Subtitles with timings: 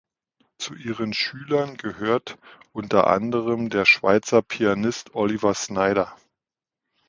[0.57, 2.39] Zu ihren Schülern gehört
[2.73, 6.17] unter anderem der Schweizer Pianist Oliver Schnyder.